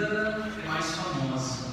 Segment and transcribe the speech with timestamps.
[0.00, 1.72] é mais famosa.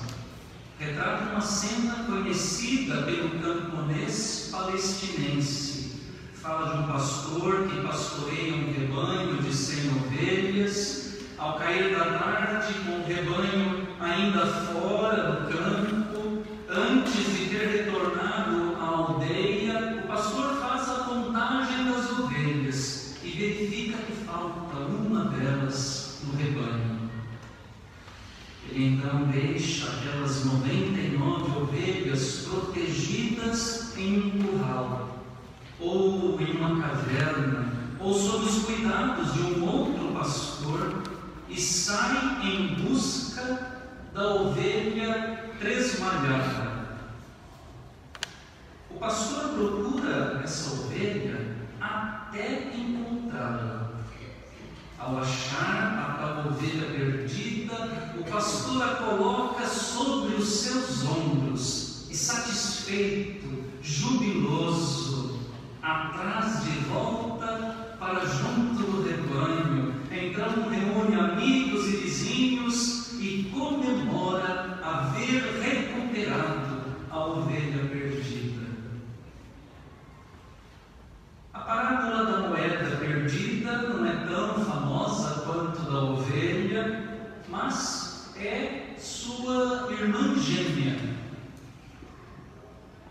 [0.77, 6.01] Retrata uma cena conhecida pelo camponês palestinense.
[6.33, 11.19] Fala de um pastor que pastoreia um rebanho de cem ovelhas.
[11.37, 18.76] Ao cair da tarde, com o rebanho ainda fora do campo, antes de ter retornado
[18.81, 26.20] à aldeia, o pastor faz a contagem das ovelhas e verifica que falta uma delas
[26.23, 26.98] no rebanho.
[28.71, 35.26] Ele então deixa aquelas 99 ovelhas protegidas em um curral,
[35.79, 41.03] ou em uma caverna, ou sob os cuidados de um outro pastor,
[41.49, 43.79] e sai em busca
[44.13, 46.70] da ovelha tresmalhada.
[48.91, 53.89] O pastor procura essa ovelha até encontrá-la.
[54.99, 57.18] Ao achar a tal ovelha perdida,
[58.20, 65.40] o pastor a coloca sobre os seus ombros e, satisfeito, jubiloso,
[65.81, 69.94] atrás de volta para junto do rebanho.
[70.12, 78.68] Então reúne amigos e vizinhos e comemora haver recuperado a ovelha perdida.
[81.53, 87.19] A parábola da moeda perdida não é tão famosa quanto da ovelha,
[87.50, 89.88] mas é sua
[90.49, 90.97] gêmea.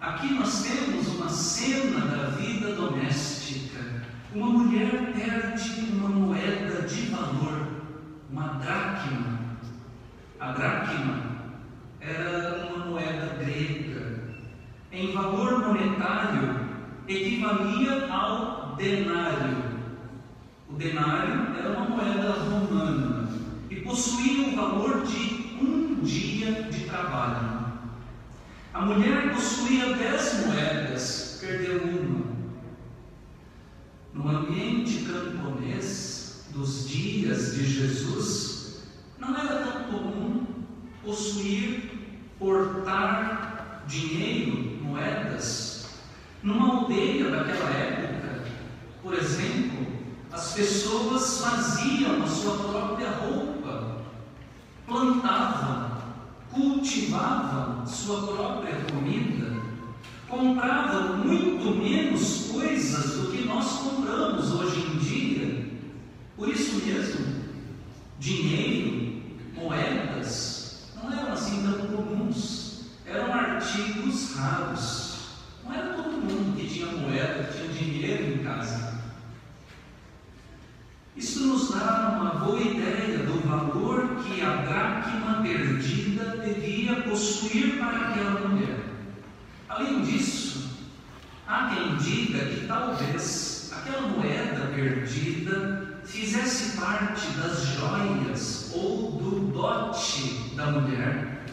[0.00, 4.02] Aqui nós temos uma cena da vida doméstica.
[4.34, 7.66] Uma mulher perde uma moeda de valor,
[8.30, 9.38] uma dracma.
[10.40, 11.22] A dracma
[12.00, 14.18] era uma moeda grega.
[14.90, 16.68] Em valor monetário,
[17.06, 19.68] equivalia ao denário.
[20.68, 23.28] O denário era uma moeda romana
[23.70, 25.37] e possuía o valor de
[25.98, 27.72] um dia de trabalho.
[28.72, 32.28] A mulher possuía dez moedas, perdeu uma.
[34.14, 38.82] No ambiente camponês dos dias de Jesus,
[39.18, 40.46] não era tão comum
[41.04, 41.90] possuir,
[42.38, 45.88] portar dinheiro, moedas.
[46.42, 48.44] Numa aldeia daquela época,
[49.02, 49.86] por exemplo,
[50.30, 54.02] as pessoas faziam a sua própria roupa,
[54.86, 55.87] plantavam,
[56.58, 59.52] cultivavam sua própria comida,
[60.28, 65.68] compravam muito menos coisas do que nós compramos hoje em dia.
[66.36, 67.26] Por isso mesmo,
[68.18, 69.22] dinheiro,
[69.54, 75.18] moedas, não eram assim tão comuns, eram artigos raros.
[75.64, 78.98] Não era todo mundo que tinha moeda, que tinha dinheiro em casa.
[81.16, 85.42] Isso nos dá uma boa ideia do valor que a dracma
[86.18, 88.78] perdida devia possuir para aquela mulher.
[89.68, 90.70] Além disso,
[91.46, 100.54] há quem diga que talvez aquela moeda perdida fizesse parte das joias ou do dote
[100.56, 101.44] da mulher.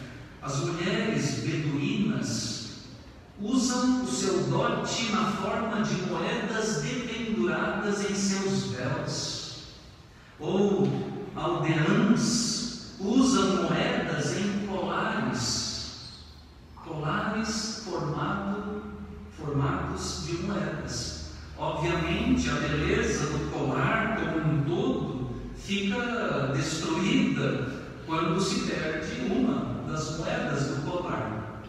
[0.42, 2.86] As mulheres beduínas
[3.40, 9.66] usam o seu dote na forma de moedas dependuradas em seus véus.
[10.38, 10.88] Ou
[11.34, 12.55] aldeãs
[12.98, 16.22] usam moedas em colares,
[16.76, 18.82] colares formado,
[19.36, 21.26] formados de moedas.
[21.58, 30.18] Obviamente, a beleza do colar como um todo fica destruída quando se perde uma das
[30.18, 31.62] moedas do colar.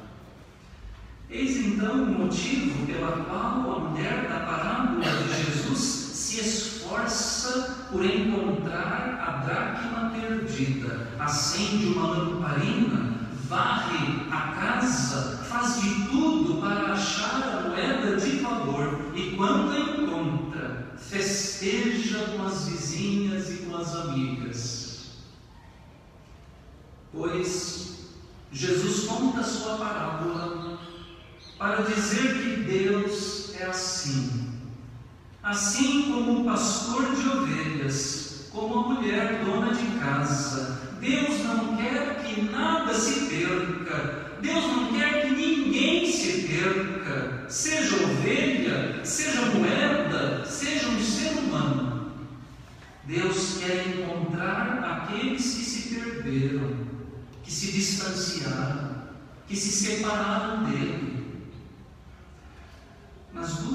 [1.29, 8.05] Eis então o motivo pela qual a mulher da parábola de Jesus se esforça por
[8.05, 13.17] encontrar a dracma perdida, acende uma lamparina,
[13.47, 20.93] varre a casa, faz de tudo para achar a moeda de valor e, quando encontra,
[20.97, 24.87] festeja com as vizinhas e com as amigas.
[27.11, 27.87] Pois
[28.51, 30.79] Jesus conta sua parábola
[31.57, 34.46] para dizer que Deus é assim.
[35.49, 42.21] Assim como o pastor de ovelhas, como a mulher dona de casa, Deus não quer
[42.21, 50.45] que nada se perca, Deus não quer que ninguém se perca, seja ovelha, seja moeda,
[50.45, 52.11] seja um ser humano.
[53.05, 56.75] Deus quer encontrar aqueles que se perderam,
[57.41, 58.97] que se distanciaram,
[59.47, 61.06] que se separaram dele.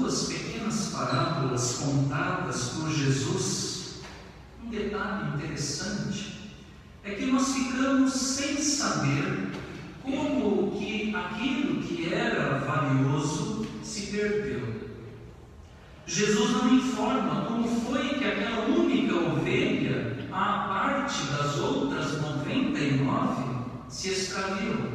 [0.03, 4.01] Duas pequenas parábolas contadas por Jesus,
[4.61, 6.51] um detalhe interessante
[7.05, 9.47] é que nós ficamos sem saber
[10.01, 14.91] como que aquilo que era valioso se perdeu.
[16.05, 23.41] Jesus não informa como foi que aquela única ovelha, à parte das outras 99,
[23.87, 24.92] se extraviou.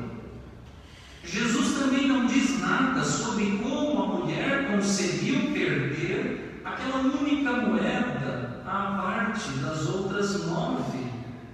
[1.30, 8.98] Jesus também não diz nada sobre como a mulher conseguiu perder aquela única moeda à
[9.02, 10.98] parte das outras nove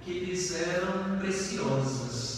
[0.03, 2.35] que lhes eram preciosas.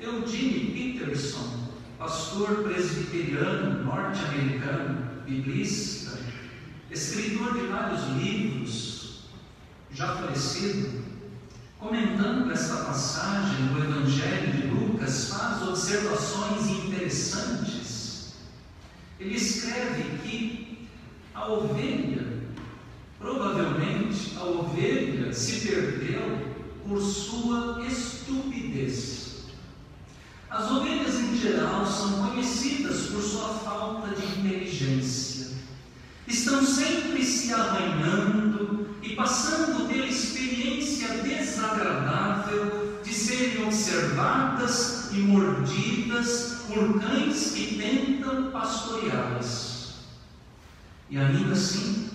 [0.00, 1.68] Eugene Peterson,
[1.98, 6.18] pastor presbiteriano norte-americano, biblista,
[6.90, 9.24] escritor de vários livros,
[9.92, 11.07] já falecido,
[11.78, 18.32] Comentando esta passagem do Evangelho de Lucas, faz observações interessantes.
[19.20, 20.88] Ele escreve que
[21.32, 22.42] a ovelha,
[23.16, 29.44] provavelmente a ovelha se perdeu por sua estupidez.
[30.50, 35.52] As ovelhas em geral são conhecidas por sua falta de inteligência.
[36.26, 38.47] Estão sempre se arranhando
[39.18, 49.94] passando pela experiência desagradável de serem observadas e mordidas por cães que tentam pastoreá-las.
[51.10, 52.10] E ainda assim,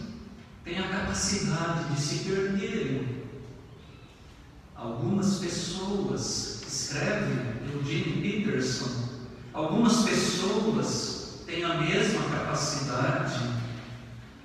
[0.64, 3.24] têm a capacidade de se perderem.
[4.74, 7.34] Algumas pessoas, escreve
[7.74, 9.10] Eugene Peterson,
[9.54, 13.63] algumas pessoas têm a mesma capacidade,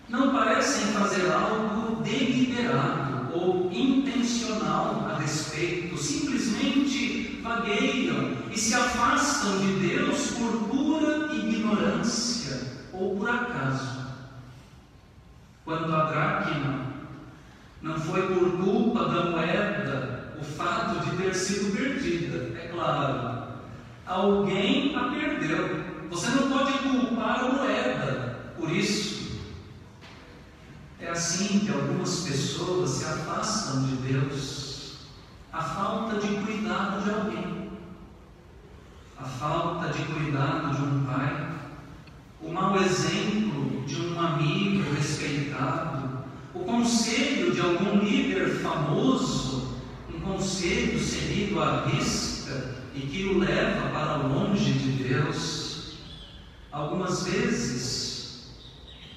[0.09, 9.89] não parecem fazer algo deliberado ou intencional a respeito, simplesmente vagueiam e se afastam de
[9.89, 12.61] Deus por pura ignorância
[12.93, 13.99] ou por acaso.
[15.65, 16.87] Quando a dracma
[17.83, 23.49] não foi por culpa da moeda o fato de ter sido perdida, é claro.
[24.07, 25.85] Alguém a perdeu.
[26.09, 29.18] Você não pode culpar a moeda por isso.
[31.01, 34.97] É assim que algumas pessoas se afastam de Deus.
[35.53, 37.71] A falta de cuidado de alguém,
[39.17, 41.53] a falta de cuidado de um pai,
[42.43, 49.79] o mau exemplo de um amigo respeitado, o conselho de algum líder famoso,
[50.13, 55.95] um conselho seguido à vista e que o leva para longe de Deus.
[56.71, 57.98] Algumas vezes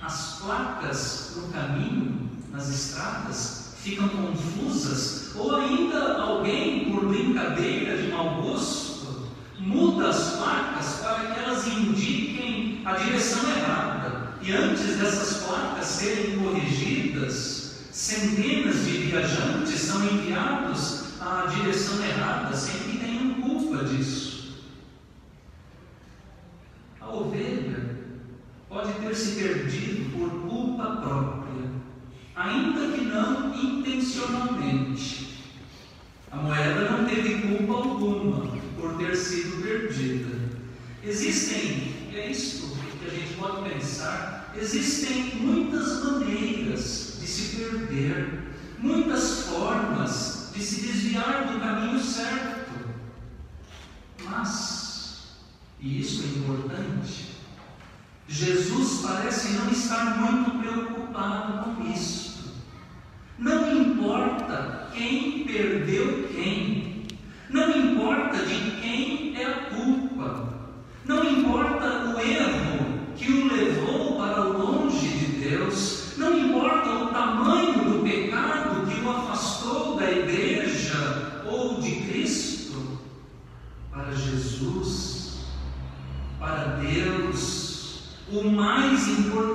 [0.01, 8.42] as placas no caminho, nas estradas, ficam confusas, ou ainda alguém, por brincadeira de mau
[8.42, 9.28] gosto,
[9.59, 14.31] muda as placas para que elas indiquem a direção errada.
[14.42, 22.80] E antes dessas placas serem corrigidas, centenas de viajantes são enviados à direção errada, sem
[22.80, 24.31] que tenham culpa disso.
[26.99, 27.51] A ovelha
[29.11, 31.69] ter se perdido por culpa própria,
[32.33, 35.41] ainda que não intencionalmente.
[36.31, 38.47] A moeda não teve culpa alguma
[38.80, 40.49] por ter sido perdida.
[41.03, 49.41] Existem, é isto que a gente pode pensar, existem muitas maneiras de se perder, muitas
[49.41, 52.71] formas de se desviar do caminho certo.
[54.23, 55.35] Mas,
[55.81, 57.31] e isso é importante,
[58.31, 62.54] Jesus parece não estar muito preocupado com isso.
[63.38, 67.07] Não importa quem perdeu quem,
[67.50, 70.47] não importa de quem é a culpa,
[71.04, 74.01] não importa o erro que o levou
[88.52, 89.51] mais importante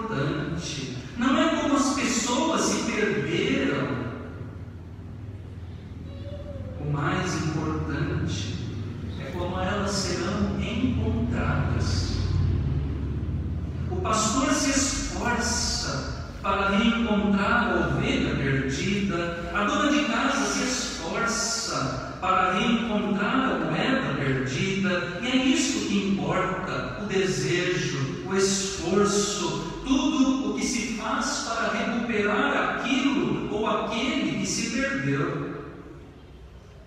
[33.68, 35.56] aquele que se perdeu.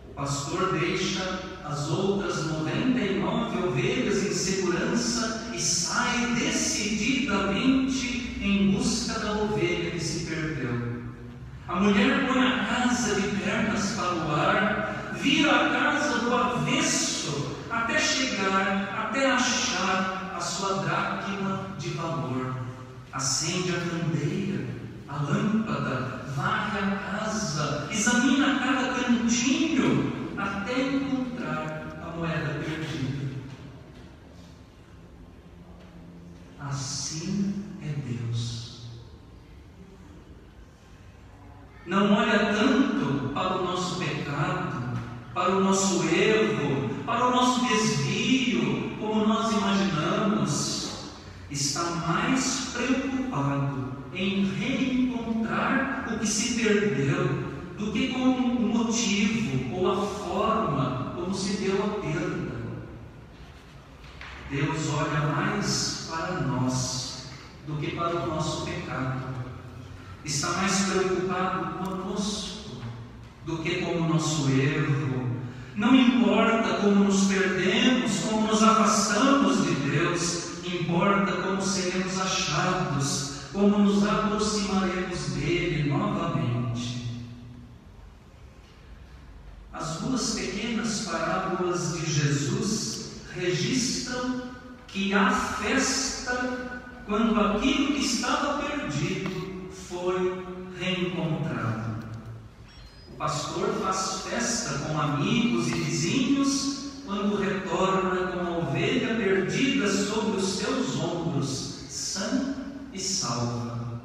[0.09, 9.33] O pastor deixa as outras 99 ovelhas em segurança e sai decididamente em busca da
[9.33, 11.03] ovelha que se perdeu.
[11.67, 17.55] A mulher põe a casa de pernas para o ar, vira a casa do avesso
[17.69, 22.55] até chegar, até achar a sua dracma de valor.
[23.11, 24.65] Acende a candeia,
[25.07, 33.29] a lâmpada, varre a casa, examina cada cantinho até encontrar a moeda perdida.
[36.59, 38.83] Assim é Deus.
[41.85, 44.99] Não olha tanto para o nosso pecado,
[45.33, 51.09] para o nosso erro, para o nosso desvio, como nós imaginamos.
[51.49, 57.27] Está mais preocupado em reencontrar o que se perdeu
[57.77, 62.49] do que com o motivo ou a forma como se deu a perda.
[64.49, 67.29] Deus olha mais para nós
[67.67, 69.29] do que para o nosso pecado.
[70.25, 72.81] Está mais preocupado conosco
[73.45, 75.29] do que com o nosso erro.
[75.75, 83.79] Não importa como nos perdemos, como nos afastamos de Deus, importa como seremos achados, como
[83.79, 87.09] nos aproximaremos dele novamente.
[89.73, 94.41] As duas pequenas parábolas de Jesus registram
[94.87, 100.45] que há festa quando aquilo que estava perdido foi
[100.79, 102.05] reencontrado.
[103.13, 110.37] O pastor faz festa com amigos e vizinhos quando retorna com a ovelha perdida sobre
[110.37, 112.48] os seus ombros, sã
[112.99, 114.01] e salva.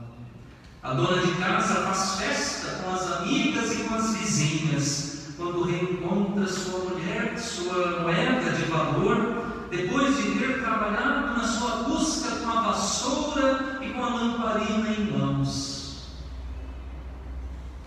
[0.81, 6.47] A dona de casa faz festa com as amigas e com as vizinhas quando reencontra
[6.47, 12.61] sua mulher, sua moeda de valor depois de ter trabalhado na sua busca com a
[12.63, 16.13] vassoura e com a lamparina em mãos.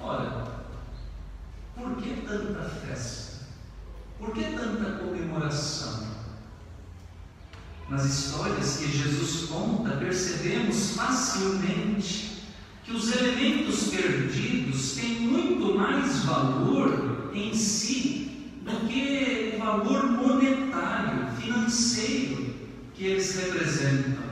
[0.02, 0.46] Ora,
[1.76, 3.46] por que tanta festa?
[4.20, 6.08] Por que tanta comemoração?
[7.90, 10.27] Nas histórias que Jesus conta, percebemos
[10.98, 12.44] facilmente
[12.84, 18.32] que os elementos perdidos têm muito mais valor em si
[18.64, 22.56] do que o valor monetário, financeiro
[22.96, 24.28] que eles representam.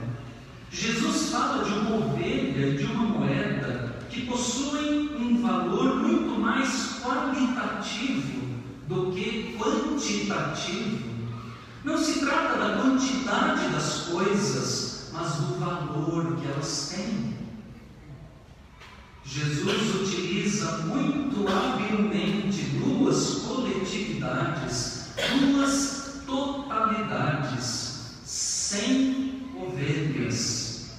[0.70, 7.00] Jesus fala de uma ovelha e de uma moeda que possuem um valor muito mais
[7.02, 8.46] qualitativo
[8.88, 11.06] do que quantitativo.
[11.84, 14.85] Não se trata da quantidade das coisas,
[15.16, 17.36] mas do valor que elas têm.
[19.24, 30.90] Jesus utiliza muito habilmente duas coletividades, duas totalidades, cem ovelhas,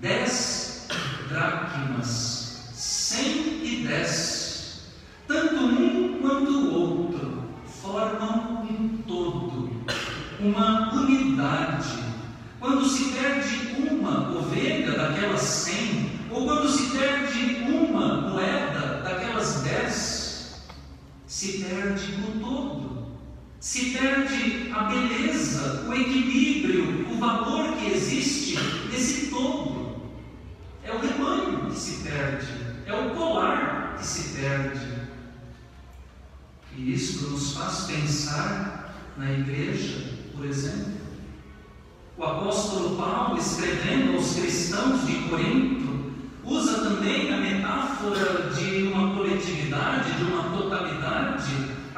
[0.00, 0.86] dez
[1.28, 4.82] dracmas, cem e dez,
[5.26, 7.44] tanto um quanto o outro
[7.80, 9.70] formam um todo,
[10.40, 11.99] uma unidade.
[15.20, 15.99] apenas 100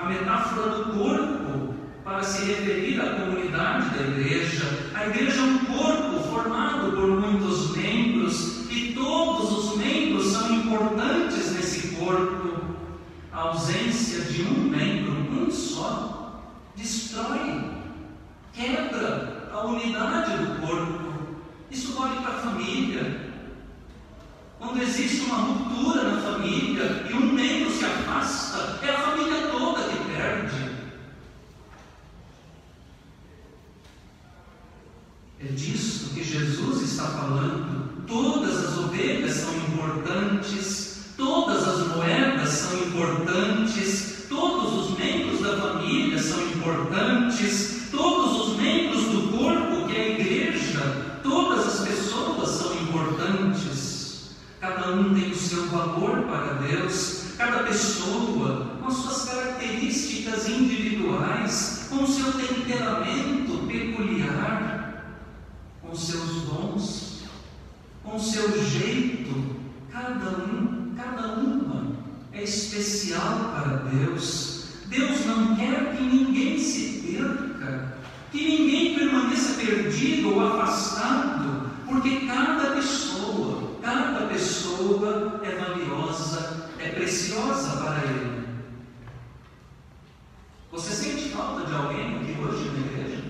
[0.02, 4.90] a metáfora do corpo, para se referir à comunidade da igreja.
[4.94, 11.52] A igreja é um corpo formado por muitos membros, e todos os membros são importantes
[11.52, 12.62] nesse corpo.
[13.32, 15.12] A ausência de um membro,
[15.44, 16.42] um só,
[16.74, 17.70] destrói,
[18.52, 21.12] quebra a unidade do corpo.
[21.70, 23.32] Isso vale para a família,
[24.62, 29.82] quando existe uma ruptura na família e um membro se afasta, é a família toda
[29.82, 30.70] que perde.
[35.40, 38.04] É disso que Jesus está falando.
[38.06, 38.72] Todas as
[39.92, 48.56] importantes, todas as moedas são importantes, todos os membros da família são importantes, todos os
[48.56, 54.30] membros do corpo, que é a igreja, todas as pessoas são importantes.
[54.60, 62.04] Cada um tem o seu valor para Deus, cada pessoa com suas características individuais, com
[62.04, 64.71] o seu temperamento peculiar,
[65.92, 67.22] com seus dons,
[68.02, 69.56] com seu jeito,
[69.92, 71.92] cada um, cada uma
[72.32, 74.68] é especial para Deus.
[74.86, 77.98] Deus não quer que ninguém se perca,
[78.30, 87.76] que ninguém permaneça perdido ou afastado, porque cada pessoa, cada pessoa é valiosa, é preciosa
[87.76, 88.46] para Ele.
[90.70, 93.21] Você sente falta de alguém aqui hoje na igreja?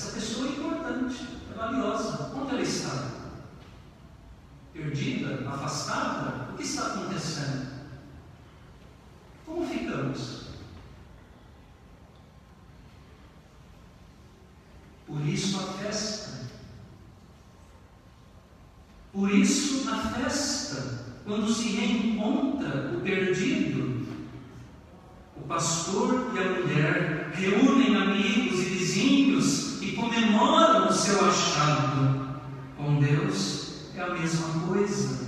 [0.00, 2.32] Essa pessoa é importante, é valiosa.
[2.34, 3.10] Onde ela está?
[4.72, 5.46] Perdida?
[5.46, 6.50] Afastada?
[6.50, 7.66] O que está acontecendo?
[9.44, 10.46] Como ficamos?
[15.06, 16.48] Por isso a festa.
[19.12, 24.08] Por isso a festa, quando se reencontra o perdido,
[25.36, 32.28] o pastor e a mulher reúnem amigos e vizinhos e comemoram o seu achado.
[32.76, 35.20] Com Deus é a mesma coisa.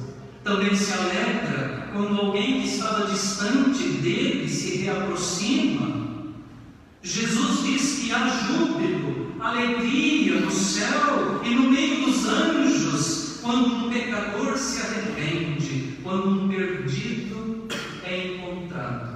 [0.44, 6.02] Também se alegra quando alguém que estava distante dele se reaproxima.
[7.02, 13.90] Jesus diz que há júbilo, alegria no céu e no meio dos anjos quando um
[13.90, 17.66] pecador se arrepende, quando um perdido
[18.04, 19.12] é encontrado.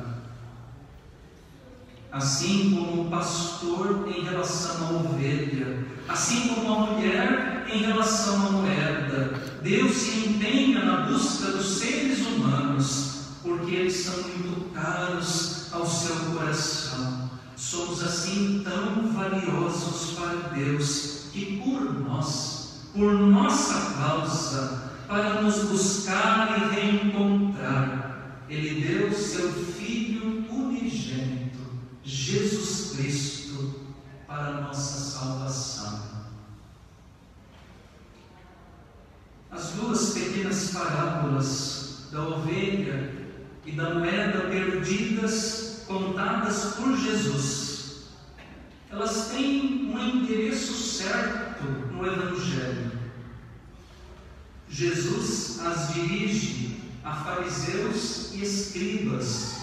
[2.27, 8.51] Assim como o pastor em relação à ovelha, assim como a mulher em relação à
[8.51, 15.87] moeda, Deus se empenha na busca dos seres humanos, porque eles são muito caros ao
[15.87, 17.31] seu coração.
[17.55, 26.59] Somos assim tão valiosos para Deus que por nós, por nossa causa, para nos buscar
[26.59, 31.46] e reencontrar, Ele deu seu Filho unigênito,
[32.07, 33.81] Jesus Cristo,
[34.29, 36.03] para nossa salvação.
[39.51, 43.13] As duas pequenas parábolas da ovelha
[43.65, 48.07] e da moeda perdidas, contadas por Jesus,
[48.89, 52.93] elas têm um endereço certo no Evangelho.
[54.69, 59.57] Jesus as dirige a fariseus e escribas.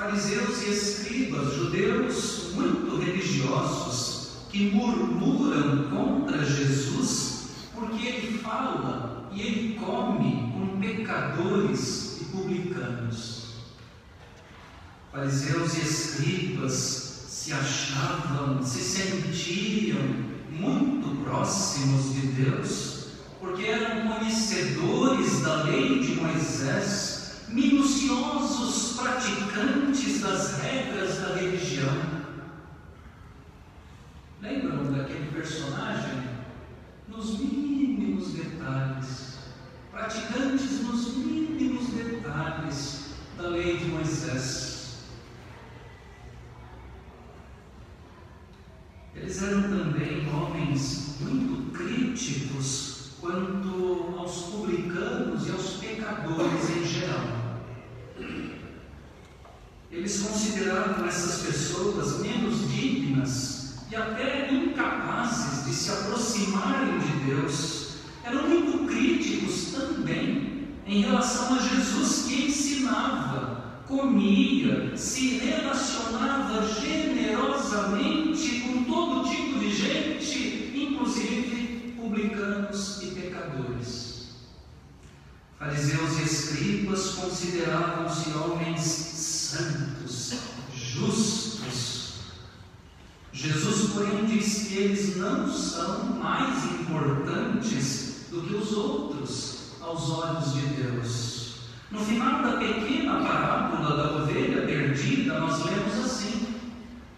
[0.00, 5.90] Fariseus e escribas, judeus muito religiosos, que murmuram
[6.30, 7.40] contra Jesus
[7.74, 13.54] porque ele fala e ele come com pecadores e publicanos.
[15.10, 19.98] Fariseus e escribas se achavam, se sentiam
[20.50, 23.06] muito próximos de Deus,
[23.40, 32.19] porque eram conhecedores da lei de Moisés, minuciosos praticantes das regras da religião.
[35.10, 36.22] Daquele personagem?
[37.08, 39.38] Nos mínimos detalhes,
[39.90, 44.98] praticantes nos mínimos detalhes da lei de Moisés.
[49.16, 57.60] Eles eram também homens muito críticos quanto aos publicanos e aos pecadores em geral.
[59.90, 63.59] Eles consideravam essas pessoas menos dignas
[63.90, 67.94] e até incapazes de se aproximarem de Deus.
[68.24, 78.84] Eram muito críticos também em relação a Jesus que ensinava, comia, se relacionava generosamente com
[78.84, 84.10] todo tipo de gente, inclusive publicanos e pecadores.
[85.58, 90.32] Fariseus e escribas consideravam-se homens santos,
[90.72, 91.99] justos.
[93.42, 100.52] Jesus, porém, diz que eles não são mais importantes do que os outros aos olhos
[100.52, 101.54] de Deus.
[101.90, 106.48] No final da pequena parábola da ovelha perdida, nós lemos assim: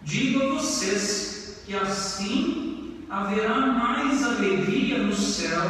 [0.03, 5.61] Digo a vocês que assim haverá mais alegria no céu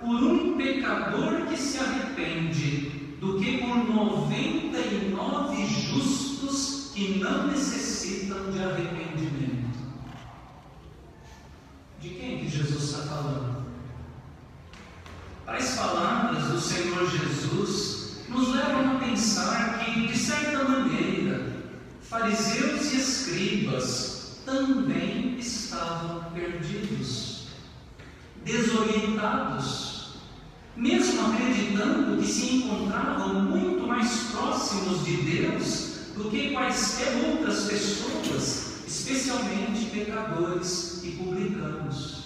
[0.00, 8.60] por um pecador que se arrepende do que por 99 justos que não necessitam de
[8.60, 9.47] arrependimento.
[22.28, 27.48] Fariseus e escribas também estavam perdidos,
[28.44, 30.08] desorientados,
[30.76, 38.84] mesmo acreditando que se encontravam muito mais próximos de Deus do que quaisquer outras pessoas,
[38.86, 42.18] especialmente pecadores e publicanos.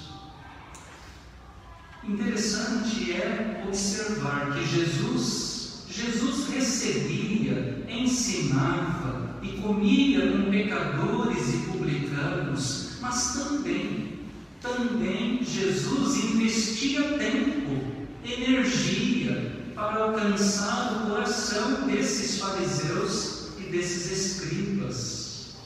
[2.05, 13.35] Interessante é observar que Jesus, Jesus recebia, ensinava e comia com pecadores e publicanos, mas
[13.35, 14.21] também,
[14.61, 17.83] também Jesus investia tempo,
[18.25, 25.57] energia para alcançar o coração desses fariseus e desses escribas.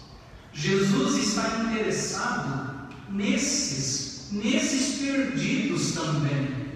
[0.53, 6.67] Jesus está interessado nesses nesses perdidos também.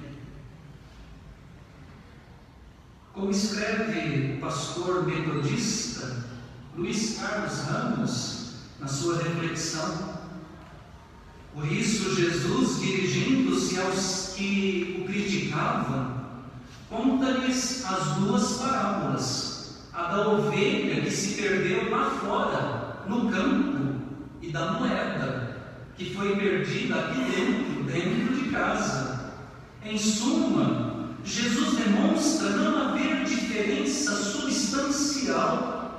[3.12, 6.29] Como escreve o pastor metodista
[6.80, 10.18] Luiz Carlos Ramos na sua reflexão,
[11.54, 16.24] por isso Jesus, dirigindo-se aos que o criticavam,
[16.88, 24.00] conta-lhes as duas parábolas, a da ovelha que se perdeu lá fora, no campo,
[24.40, 25.58] e da moeda
[25.98, 29.34] que foi perdida aqui dentro, dentro de casa.
[29.84, 32.49] Em suma, Jesus demonstra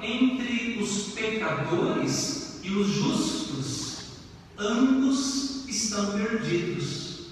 [0.03, 3.97] entre os pecadores e os justos.
[4.57, 7.27] Ambos estão perdidos.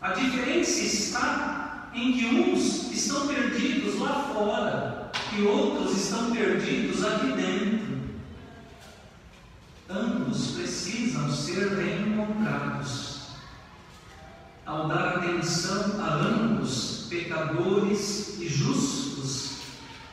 [0.00, 7.32] A diferença está em que uns estão perdidos lá fora e outros estão perdidos aqui
[7.32, 7.94] dentro.
[9.88, 13.14] Ambos precisam ser reencontrados.
[14.66, 19.03] Ao dar atenção a ambos, pecadores e justos,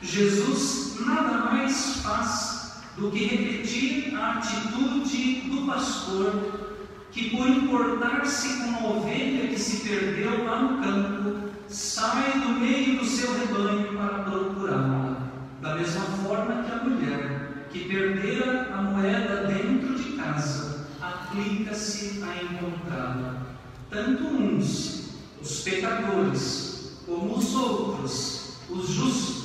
[0.02, 6.72] Jesus nada mais faz do que repetir a atitude do pastor,
[7.12, 12.98] que, por importar-se com uma ovelha que se perdeu lá no campo, sai do meio
[12.98, 15.16] do seu rebanho para procurá-la,
[15.60, 22.42] da mesma forma que a mulher que perdera a moeda dentro de casa, aplica-se a
[22.42, 23.46] encontrá-la.
[23.88, 29.41] Tanto uns, os pecadores, como os outros, os justos,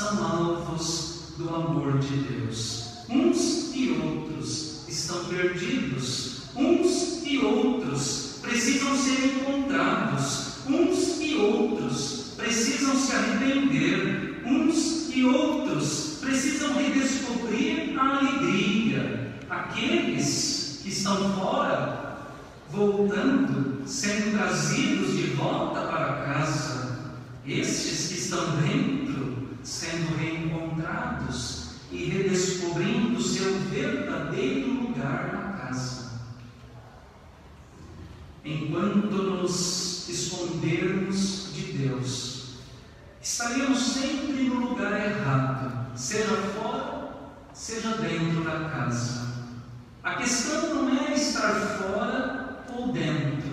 [0.00, 2.84] são alvos do amor de Deus.
[3.10, 12.96] Uns e outros estão perdidos, uns e outros precisam ser encontrados, uns e outros precisam
[12.96, 19.34] se arrepender, uns e outros precisam redescobrir a alegria.
[19.50, 22.22] Aqueles que estão fora,
[22.70, 27.00] voltando, sendo trazidos de volta para casa.
[27.46, 28.99] Estes que estão dentro,
[29.62, 36.10] sendo reencontrados e redescobrindo seu verdadeiro lugar na casa.
[38.44, 42.56] Enquanto nos escondermos de Deus,
[43.20, 47.10] estaremos sempre no lugar errado seja fora,
[47.52, 49.30] seja dentro da casa.
[50.02, 53.50] A questão não é estar fora ou dentro.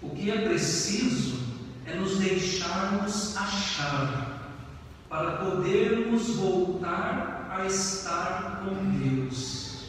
[0.00, 1.38] O que é preciso
[1.84, 4.25] é nos deixarmos achar
[5.08, 9.86] para podermos voltar a estar com Deus.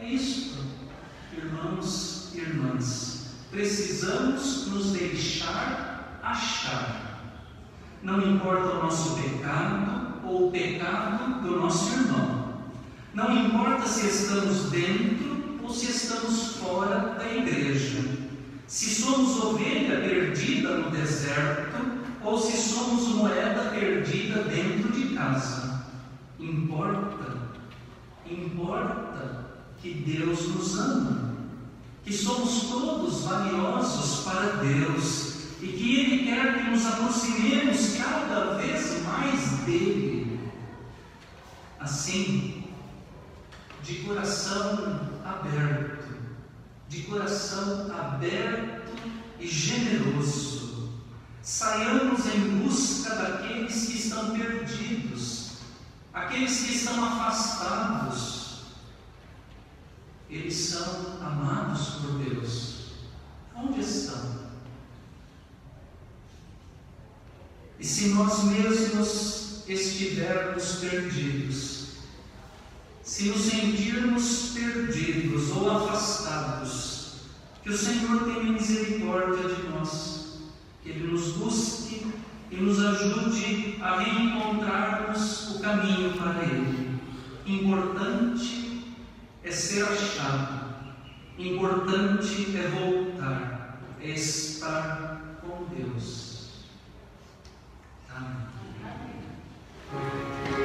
[0.00, 0.64] É isso,
[1.36, 3.34] irmãos e irmãs.
[3.50, 7.12] Precisamos nos deixar achar
[8.02, 12.54] não importa o nosso pecado ou o pecado do nosso irmão.
[13.14, 18.00] Não importa se estamos dentro ou se estamos fora da igreja.
[18.66, 21.71] Se somos ovelha perdida no deserto
[22.24, 25.86] ou se somos moeda perdida dentro de casa.
[26.38, 27.38] Importa,
[28.26, 29.46] importa
[29.80, 31.34] que Deus nos ama,
[32.04, 39.02] que somos todos valiosos para Deus e que Ele quer que nos aproximemos cada vez
[39.04, 40.40] mais dele.
[41.78, 42.64] Assim,
[43.82, 46.14] de coração aberto,
[46.88, 48.92] de coração aberto
[49.40, 50.51] e generoso,
[51.42, 55.52] saiamos em busca daqueles que estão perdidos,
[56.12, 58.42] aqueles que estão afastados.
[60.30, 62.72] Eles são amados por Deus.
[63.54, 64.42] Onde estão?
[67.78, 71.82] E se nós mesmos estivermos perdidos,
[73.02, 77.14] se nos sentirmos perdidos ou afastados,
[77.62, 80.21] que o Senhor tenha misericórdia de nós,
[80.82, 82.06] que Ele nos busque
[82.50, 87.00] e nos ajude a reencontrarmos o caminho para Ele.
[87.46, 88.94] Importante
[89.42, 90.74] é ser achado,
[91.38, 96.66] importante é voltar, é estar com Deus.
[98.14, 98.36] Amém.
[99.92, 100.61] Amém.